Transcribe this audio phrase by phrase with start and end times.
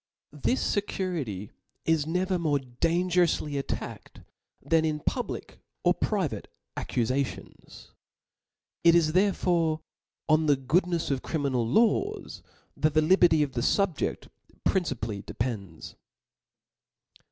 [0.33, 1.51] This fecurity
[1.85, 4.21] is never more dangeroufty attacked
[4.59, 7.89] than in public or private accufations.
[8.83, 9.81] It is there fore
[10.27, 12.41] on the goodnefs of criminal laws
[12.75, 14.27] that the li berty of the fubjeft
[14.63, 15.93] principally depends.